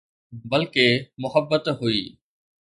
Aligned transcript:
بلڪه 0.49 0.87
محبت 1.21 1.65
هئي 1.79 2.01